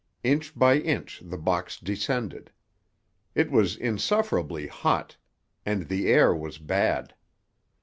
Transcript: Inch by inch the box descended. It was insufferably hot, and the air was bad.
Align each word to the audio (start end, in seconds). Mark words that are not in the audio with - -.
Inch 0.23 0.57
by 0.57 0.77
inch 0.79 1.21
the 1.23 1.37
box 1.37 1.79
descended. 1.79 2.49
It 3.35 3.51
was 3.51 3.75
insufferably 3.77 4.65
hot, 4.65 5.15
and 5.63 5.87
the 5.89 6.07
air 6.07 6.33
was 6.33 6.57
bad. 6.57 7.13